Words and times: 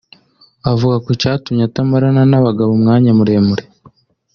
Avuga 0.71 0.95
ku 1.05 1.11
catumye 1.21 1.63
atamarana 1.65 2.21
n’abagabo 2.27 2.69
umwanya 2.73 3.11
muremure 3.17 3.63